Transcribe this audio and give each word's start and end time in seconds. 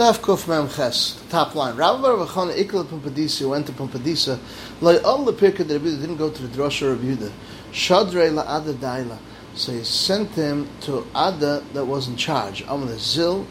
Daf 0.00 0.20
Kuf 0.20 0.48
Mem 0.48 0.66
Ches, 0.66 1.22
top 1.28 1.54
line. 1.54 1.76
Rabbi 1.76 2.00
Bar 2.00 2.12
Vachana 2.12 2.54
Ikla 2.54 2.86
Pumbedisa 2.86 3.46
went 3.46 3.66
to 3.66 3.72
Pumbedisa. 3.72 4.38
Like 4.80 5.04
all 5.04 5.26
the 5.26 5.32
Pirkei 5.34 5.58
that 5.58 5.78
didn't 5.78 6.16
go 6.16 6.30
to 6.30 6.42
the 6.46 6.48
Drosha 6.56 6.90
of 6.90 7.00
Yehuda. 7.00 7.30
Shadrei 7.70 8.32
La 8.32 8.44
Ada 8.44 8.72
Daila. 8.72 9.18
So 9.52 9.72
he 9.72 9.84
sent 9.84 10.30
him 10.30 10.70
to 10.80 11.06
Ada 11.14 11.62
that 11.74 11.84
was 11.84 12.08
in 12.08 12.16
charge. 12.16 12.62
Amr 12.62 12.96
Zil 12.96 13.46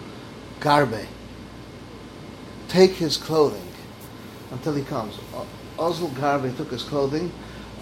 Garbe. 0.60 1.06
Take 2.68 2.94
his 2.94 3.16
clothing 3.16 3.72
until 4.50 4.74
he 4.74 4.84
comes. 4.84 5.20
Ozil 5.78 6.10
Garbe 6.14 6.58
took 6.58 6.72
his 6.72 6.82
clothing. 6.82 7.32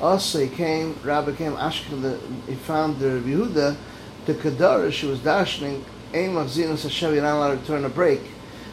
Also 0.02 0.39
he 0.39 0.49
came, 0.49 0.99
Rabbi 1.05 1.36
came, 1.36 1.54
Ashkel, 1.54 2.20
he 2.49 2.55
found 2.55 2.99
the 2.99 3.21
Yehuda, 3.21 3.77
the 4.25 4.34
Kedara, 4.34 4.91
she 4.91 5.05
was 5.05 5.21
dashing, 5.21 5.86
aim 6.13 6.36
of 6.36 6.47
Zinus 6.47 6.84
Hashem, 6.84 7.13
you're 7.13 7.23
not 7.23 7.38
allowed 7.38 7.52
to 7.52 7.59
return 7.61 7.86
a 7.86 7.89
break. 7.89 8.20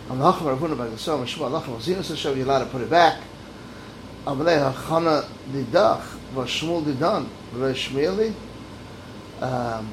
Hacham 0.09 0.47
Ravuna 0.47 0.77
by 0.77 0.89
the 0.89 0.99
Som, 0.99 1.25
Shmuel 1.25 1.51
Lacham 1.51 1.75
of 1.75 1.83
Zinus 1.83 2.09
Hashem, 2.09 2.37
you're 2.37 2.47
allowed 2.47 2.61
to 2.61 2.67
put 2.67 2.83
it 2.83 2.91
back. 2.91 3.21
Amalei 4.27 4.73
Hachana 4.73 5.27
Didach, 5.51 6.35
was 6.35 6.49
Shmuel 6.49 6.85
Didan, 6.85 7.29
was 7.53 7.77
Shmueli. 7.77 8.35
Um, 9.41 9.89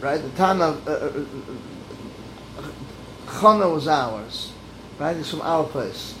right, 0.00 0.20
the 0.20 0.30
Tana, 0.30 0.64
uh, 0.64 0.90
uh, 0.90 1.12
Chana 3.26 3.72
was 3.72 3.86
ours, 3.86 4.52
right, 4.98 5.16
it's 5.16 5.30
from 5.30 5.42
our 5.42 5.64
place 5.64 6.14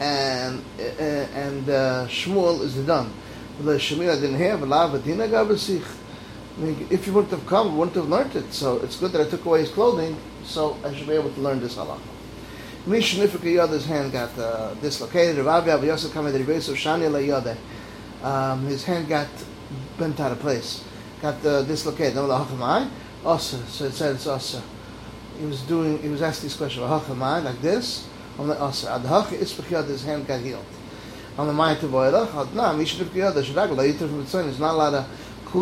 and 0.00 0.64
uh, 0.78 0.82
and 0.82 1.68
uh, 1.68 2.06
Shmuel 2.08 2.60
is 2.62 2.74
done. 2.76 3.12
The 3.60 3.72
Shemina 3.74 4.20
didn't 4.20 4.38
have 4.38 4.62
a 4.62 4.66
lot 4.66 4.94
of 4.94 5.04
Dina 5.04 5.28
Gabasich. 5.28 5.84
I 6.56 6.60
mean, 6.60 6.86
if 6.90 7.06
you 7.06 7.12
wouldn't 7.12 7.32
have 7.32 7.46
come, 7.46 7.76
wouldn't 7.76 7.96
have 7.96 8.08
learned 8.08 8.36
it. 8.36 8.52
So 8.52 8.78
it's 8.78 8.96
good 8.96 9.12
that 9.12 9.26
I 9.26 9.28
took 9.28 9.44
away 9.44 9.60
his 9.60 9.70
clothing, 9.70 10.16
so 10.44 10.76
I 10.84 10.94
should 10.94 11.06
be 11.06 11.14
able 11.14 11.32
to 11.32 11.40
learn 11.40 11.60
this 11.60 11.76
halacha. 11.76 12.00
Mishnifika 12.86 13.50
Yoda's 13.50 13.86
hand 13.86 14.12
got 14.12 14.38
uh, 14.38 14.74
dislocated. 14.74 15.44
Rav 15.44 15.66
Abu 15.66 15.86
Yosef 15.86 16.12
Shani. 16.12 17.56
Um, 18.22 18.66
his 18.66 18.84
hand 18.84 19.08
got 19.08 19.26
bent 19.98 20.20
out 20.20 20.32
of 20.32 20.38
place, 20.40 20.84
got 21.20 21.44
uh, 21.44 21.62
dislocated. 21.62 22.14
No, 22.14 22.26
the 22.26 22.34
hachamai, 22.34 22.88
also. 23.24 23.56
So 23.68 23.86
it 23.86 24.00
it's 24.00 24.26
also. 24.26 24.62
He 25.38 25.46
was 25.46 25.62
doing. 25.62 26.00
He 26.02 26.08
was 26.08 26.22
asking 26.22 26.48
this 26.48 26.56
question. 26.56 26.82
Hachamai 26.82 27.42
like 27.42 27.60
this 27.62 28.06
on 28.38 28.48
the 28.48 28.54
Aser. 28.64 28.90
Ad 28.90 29.02
hach 29.02 29.32
is 29.32 29.52
b'chiyad 29.52 29.88
his 29.88 30.04
hand 30.04 30.26
got 30.26 30.40
healed. 30.40 30.64
On 31.36 31.46
the 31.46 31.52
Mayat 31.52 31.78
Avodah, 31.78 32.46
ad 32.46 32.54
na, 32.54 32.72
mish 32.72 32.96
b'chiyad, 32.96 33.34
the 33.34 33.42
shirag, 33.42 33.70
la 33.74 34.06
from 34.06 34.60
not 34.60 34.74
allowed 34.74 34.90
to 34.90 35.06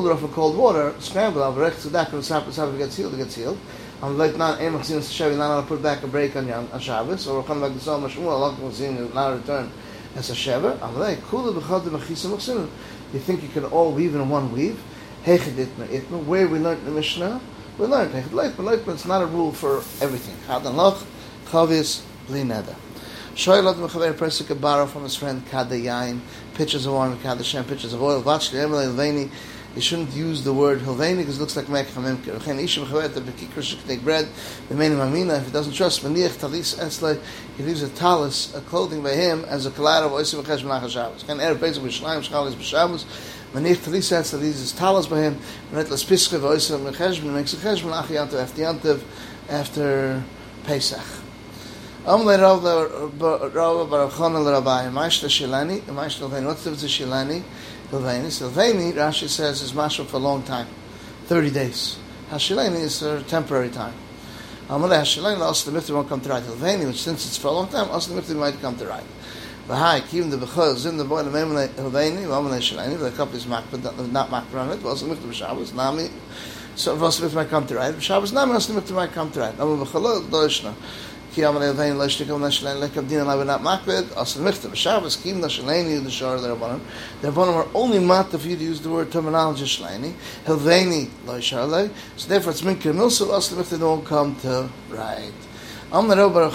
it 0.00 0.10
off 0.10 0.22
with 0.22 0.32
cold 0.32 0.56
water, 0.56 0.94
scramble, 1.00 1.42
av 1.42 1.56
rech 1.56 1.74
tzedak, 1.74 2.12
and 2.14 2.24
sap, 2.24 2.50
sap, 2.50 2.76
gets 2.78 2.96
healed, 2.96 3.14
it 3.14 3.18
gets 3.18 3.34
healed. 3.34 3.58
On 4.00 4.12
the 4.12 4.18
late 4.18 4.36
not, 4.38 4.60
em 4.60 4.72
chazin 4.78 4.96
Hashem, 4.96 5.36
not 5.36 5.46
allowed 5.46 5.60
to 5.60 5.66
put 5.66 5.82
back 5.82 6.02
a 6.02 6.06
break 6.06 6.34
on, 6.34 6.50
on 6.50 6.80
Shabbos, 6.80 7.26
or 7.28 7.42
come 7.44 7.60
back 7.60 7.72
to 7.72 7.78
Sol 7.78 8.00
Mashmul, 8.00 8.28
Allah 8.28 8.56
chazin, 8.58 9.12
not 9.12 9.34
return 9.38 9.70
as 10.16 10.30
a 10.30 10.32
Shever. 10.32 10.78
The 10.80 10.98
late, 10.98 11.18
kula 11.18 11.52
b'chad 11.54 11.82
b'chisa 11.82 12.30
machsinu. 12.34 12.68
You 13.12 13.20
think 13.20 13.42
you 13.42 13.48
can 13.50 13.66
all 13.66 13.92
weave 13.92 14.14
in 14.14 14.28
one 14.28 14.50
weave? 14.52 14.80
Hechid 15.24 15.54
itma 15.54 15.86
itma, 15.86 16.24
where 16.24 16.48
we 16.48 16.58
learned 16.58 16.86
the 16.86 16.90
Mishnah, 16.90 17.40
we 17.76 17.86
learned 17.86 18.14
hechid 18.14 18.30
leitma, 18.30 18.56
leitma, 18.56 18.94
it's 18.94 19.04
not 19.04 19.22
a 19.22 19.26
rule 19.26 19.52
for 19.52 19.78
everything. 20.00 20.36
Chad 20.46 20.64
and 20.64 20.76
loch, 20.76 21.04
chavis, 21.46 22.02
bli 22.26 22.42
neder. 22.42 22.74
Shoylot 23.34 23.74
mechaver 23.76 24.16
person 24.16 24.46
could 24.46 24.60
borrow 24.60 24.86
from 24.86 25.04
his 25.04 25.16
friend 25.16 25.42
kada 25.50 25.74
yain, 25.74 26.20
pitchers 26.54 26.86
of 26.86 26.94
wine, 26.94 27.18
kada 27.20 27.44
shem, 27.44 27.64
pitchers 27.64 27.92
of 27.92 28.02
oil. 28.02 28.22
Vachli 28.22 28.58
emel 28.58 28.92
elveni. 28.92 29.30
You 29.74 29.80
shouldn't 29.80 30.10
use 30.10 30.44
the 30.44 30.52
word 30.52 30.80
hilveni 30.80 31.18
because 31.18 31.38
it 31.38 31.40
looks 31.40 31.56
like 31.56 31.70
mek 31.70 31.86
hamimker. 31.86 32.44
Chen 32.44 32.58
ishim 32.58 32.84
chavet 32.84 33.14
the 33.14 33.22
bekikr 33.22 33.86
take 33.86 34.04
bread. 34.04 34.28
B'meinim 34.68 35.00
amina. 35.00 35.36
If 35.36 35.46
he 35.46 35.50
doesn't 35.50 35.72
trust 35.72 36.02
maniach 36.02 36.38
talis 36.38 36.74
etzle, 36.74 37.18
he 37.56 37.62
leaves 37.62 37.82
a 37.82 37.88
talis, 37.88 38.54
a 38.54 38.60
clothing 38.60 39.02
by 39.02 39.12
him 39.12 39.46
as 39.46 39.64
a 39.64 39.70
collateral. 39.70 40.10
Oisim 40.10 40.42
v'chesh 40.42 40.62
menach 40.62 40.90
Shabbos. 40.90 41.22
Ken 41.22 41.38
erev 41.38 41.56
bezim 41.56 41.84
b'shlayim 41.84 42.20
shchalis 42.20 42.52
b'Shabbos. 42.52 43.06
Maniach 43.54 43.82
talis 43.82 44.10
etzle 44.10 44.42
leaves 44.42 44.72
talis 44.72 45.06
by 45.06 45.20
him. 45.20 45.38
Menet 45.72 45.88
las 45.88 46.04
piskre 46.04 46.38
v'oisim 46.38 46.92
v'chesh 46.92 47.22
makes 47.32 47.54
a 47.54 47.56
chesh 47.56 47.80
menach 47.80 48.08
yantav 48.08 48.40
after 48.42 48.60
yantav 48.60 49.00
after 49.48 50.22
Pesach. 50.64 51.21
What's 52.04 52.24
the 52.24 52.30
Mashta 54.90 55.28
shilani 56.88 57.42
levaini 57.92 58.26
levaini 58.26 58.92
Rashi 58.92 59.28
says 59.28 59.62
is 59.62 59.72
mashal 59.72 60.04
for 60.06 60.16
a 60.16 60.18
long 60.18 60.42
time 60.42 60.66
30 61.26 61.50
days 61.50 61.98
hashilani 62.30 62.80
is 62.80 63.02
a 63.02 63.22
temporary 63.22 63.70
time 63.70 63.94
Am 64.68 64.82
le 64.82 64.88
hashilani 64.88 65.38
also 65.38 65.70
the 65.70 65.76
mitzvah 65.76 65.94
won't 65.94 66.08
come 66.08 66.20
to 66.20 66.28
right 66.28 66.42
levaini 66.42 66.88
which 66.88 67.00
since 67.00 67.24
it's 67.24 67.36
for 67.36 67.48
a 67.48 67.52
long 67.52 67.68
time 67.68 67.88
also 67.90 68.10
the 68.10 68.16
mitzvah 68.16 68.34
might 68.34 68.60
come 68.60 68.76
to 68.76 68.86
right 68.86 69.04
V'hai 69.68 70.00
kiyum 70.00 70.28
the 70.28 70.38
b'chol 70.38 70.74
zim 70.76 70.96
the 70.96 71.04
boy 71.04 71.22
the 71.22 71.30
mem 71.30 71.54
le 71.54 71.68
levaini 71.68 72.26
shilani 72.26 72.98
the 72.98 73.12
couple 73.12 73.36
is 73.36 73.46
makbid 73.46 74.10
not 74.10 74.28
makbid 74.28 74.56
on 74.56 74.70
it 74.70 74.84
also 74.84 75.06
mitzvah 75.06 75.28
b'shabbos 75.28 75.72
nami 75.72 76.10
so 76.74 76.98
also 76.98 77.22
mitzvah 77.22 77.42
might 77.42 77.48
come 77.48 77.64
to 77.64 77.76
right 77.76 77.94
b'shabbos 77.94 78.32
nami 78.32 78.54
also 78.54 78.72
mitzvah 78.72 78.96
might 78.96 79.12
come 79.12 79.30
to 79.30 79.38
right 79.38 79.54
Am 79.60 79.78
le 79.78 79.86
b'chol 79.86 80.22
doishna 80.22 80.74
ki 81.32 81.44
am 81.44 81.56
le 81.56 81.72
vein 81.72 81.98
le 81.98 82.06
shtikom 82.06 82.40
na 82.40 82.48
shlein 82.48 82.80
le 82.80 82.88
kav 82.88 83.08
din 83.08 83.24
la 83.24 83.42
not 83.42 83.62
makbed 83.62 84.06
as 84.16 84.34
the 84.34 84.40
michte 84.40 84.74
shabbos 84.74 85.16
kim 85.16 85.40
the 85.40 85.48
der 85.48 86.56
banan 86.56 86.80
der 87.22 87.32
banan 87.32 87.54
are 87.54 87.68
only 87.74 87.98
mat 87.98 88.32
if 88.34 88.44
you 88.44 88.56
use 88.56 88.80
the 88.80 88.90
word 88.90 89.10
terminology 89.10 89.64
shleini. 89.64 90.12
Helveni 90.44 91.08
lo 91.26 91.40
shar 91.40 91.68
so 92.16 92.28
therefore 92.28 92.52
it's 92.52 92.62
min 92.62 92.76
kenusel 92.76 93.36
as 93.36 93.48
the 93.48 93.56
michte 93.56 93.78
don't 93.78 94.04
come 94.04 94.34
to 94.36 94.68
right 94.90 95.32
Whatever 95.92 96.32
you 96.32 96.46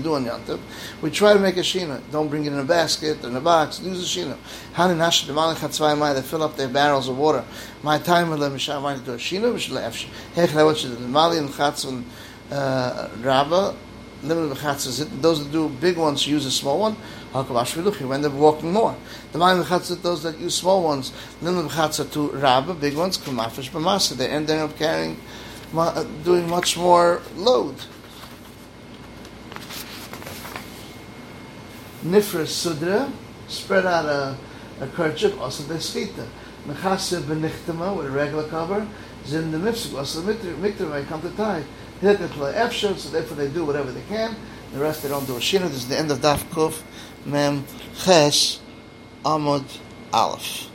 do 0.00 0.14
on 0.14 0.24
yantav 0.24 0.58
we 1.00 1.10
try 1.12 1.32
to 1.32 1.38
make 1.38 1.56
a 1.56 1.60
shina. 1.60 2.00
Don't 2.10 2.28
bring 2.28 2.44
it 2.44 2.52
in 2.52 2.58
a 2.58 2.64
basket 2.64 3.24
or 3.24 3.28
in 3.28 3.36
a 3.36 3.40
box. 3.40 3.80
Use 3.80 4.02
a 4.02 4.20
shina. 4.20 4.36
They 6.14 6.22
fill 6.22 6.42
up 6.42 6.56
their 6.56 6.66
barrels 6.66 7.08
of 7.08 7.16
water. 7.16 7.44
My 7.84 7.98
time 7.98 8.30
with 8.30 8.40
them 8.40 8.58
shall 8.58 8.82
want 8.82 9.04
to 9.04 9.12
a 9.12 9.16
shina 9.16 9.52
hech 10.34 10.54
what 10.64 10.76
the 10.76 11.06
mali 11.06 11.38
and 11.38 11.50
khatz 11.50 11.84
und 11.84 12.04
uh 12.50 13.08
rabba 13.22 13.76
limited. 14.28 14.56
Those 15.22 15.44
that 15.44 15.52
do 15.52 15.68
big 15.68 15.96
ones 15.96 16.26
use 16.26 16.46
a 16.46 16.50
small 16.50 16.78
one. 16.78 16.96
Hakabash 17.32 18.00
you 18.00 18.12
end 18.12 18.24
up 18.24 18.32
walking 18.32 18.72
more. 18.72 18.96
The 19.32 19.38
mind 19.38 19.64
chatzas, 19.64 20.00
those 20.02 20.22
that 20.22 20.38
use 20.38 20.54
small 20.54 20.82
ones, 20.82 21.12
limited 21.42 21.70
chatzah 21.70 22.10
to 22.12 22.30
rabba, 22.30 22.74
big 22.74 22.96
ones, 22.96 23.18
kumafish 23.18 23.70
b'masa. 23.70 24.16
They 24.16 24.28
end 24.28 24.50
up 24.50 24.76
carrying, 24.76 25.18
uh, 25.76 26.04
doing 26.24 26.48
much 26.48 26.76
more 26.76 27.20
load. 27.34 27.76
Nifra 32.04 32.46
sudra, 32.46 33.10
spread 33.48 33.84
out 33.84 34.04
a, 34.04 34.36
a 34.80 34.86
kerchief, 34.88 35.40
also 35.40 35.64
the 35.64 35.74
skita. 35.74 36.26
Mechasa 36.66 37.20
b'nichtama, 37.20 37.96
with 37.96 38.06
a 38.06 38.10
regular 38.10 38.48
cover, 38.48 38.86
zim 39.24 39.50
the 39.50 39.58
mifsuk, 39.58 39.98
also 39.98 40.20
the 40.20 40.32
mikter, 40.34 40.90
may 40.90 41.04
come 41.04 41.20
to 41.20 41.30
tie. 41.30 41.64
So 42.00 42.12
therefore 42.14 43.36
they 43.36 43.48
do 43.48 43.64
whatever 43.64 43.90
they 43.90 44.02
can. 44.02 44.36
The 44.72 44.80
rest 44.80 45.02
they 45.02 45.08
don't 45.08 45.26
do 45.26 45.36
a 45.36 45.40
shina. 45.40 45.68
This 45.68 45.76
is 45.76 45.88
the 45.88 45.98
end 45.98 46.10
of 46.10 46.18
Daf 46.18 46.42
Kuf 46.50 46.82
Mem 47.24 47.64
Ches 47.96 48.60
Amud 49.24 49.64
Aleph. 50.12 50.68